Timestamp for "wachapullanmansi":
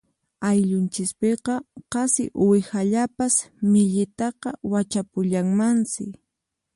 4.71-6.03